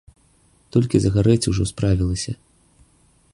Толькі 0.75 1.01
загарэць 1.03 1.43
ужо 1.51 1.63
справілася. 1.73 2.31